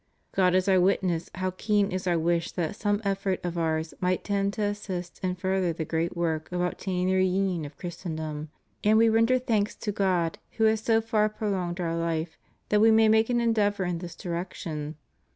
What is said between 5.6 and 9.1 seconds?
the great work of obtaining the reunion of Christendom; and We